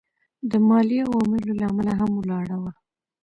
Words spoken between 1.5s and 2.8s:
له امله هم ولاړه وه.